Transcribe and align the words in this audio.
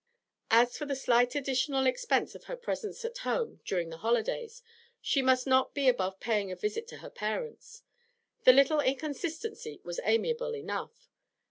As 0.49 0.75
for 0.79 0.87
the 0.87 0.95
slight 0.95 1.35
additional 1.35 1.85
expense 1.85 2.33
of 2.33 2.45
her 2.45 2.55
presence 2.57 3.05
at 3.05 3.19
home 3.19 3.61
during 3.63 3.91
the 3.91 3.97
holidays, 3.99 4.63
she 4.99 5.21
must 5.21 5.45
not 5.45 5.75
be 5.75 5.87
above 5.87 6.19
paying 6.19 6.51
a 6.51 6.55
visit 6.55 6.87
to 6.87 6.97
her 7.05 7.09
parents; 7.11 7.83
the 8.43 8.51
little 8.51 8.79
inconsistency 8.79 9.79
was 9.83 9.99
amiable 10.03 10.55
enough. 10.55 11.07